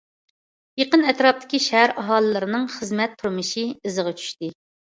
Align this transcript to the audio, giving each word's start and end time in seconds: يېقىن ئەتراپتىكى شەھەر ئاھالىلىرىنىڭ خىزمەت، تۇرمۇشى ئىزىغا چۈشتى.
يېقىن 0.81 1.05
ئەتراپتىكى 1.11 1.59
شەھەر 1.67 1.93
ئاھالىلىرىنىڭ 2.05 2.67
خىزمەت، 2.79 3.17
تۇرمۇشى 3.23 3.69
ئىزىغا 3.71 4.19
چۈشتى. 4.21 4.55